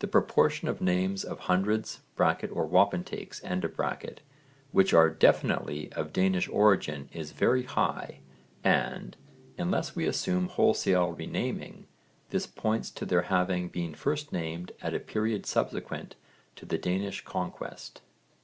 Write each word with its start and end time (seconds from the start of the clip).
The 0.00 0.08
proportion 0.08 0.66
of 0.66 0.80
names 0.80 1.22
of 1.22 1.38
hundreds 1.38 2.00
(or 2.18 2.66
wapentakes) 2.66 4.16
which 4.72 4.92
are 4.92 5.08
definitely 5.08 5.92
of 5.92 6.12
Danish 6.12 6.48
origin 6.48 7.08
is 7.12 7.30
very 7.30 7.62
high 7.62 8.18
and, 8.64 9.16
unless 9.56 9.94
we 9.94 10.04
assume 10.04 10.48
wholesale 10.48 11.12
renaming, 11.12 11.86
this 12.30 12.48
points 12.48 12.90
to 12.90 13.06
their 13.06 13.22
having 13.22 13.68
been 13.68 13.94
first 13.94 14.32
named 14.32 14.72
at 14.82 14.94
a 14.94 14.98
period 14.98 15.46
subsequent 15.46 16.16
to 16.56 16.66
the 16.66 16.76
Danish 16.76 17.24
conquest. 17.24 18.00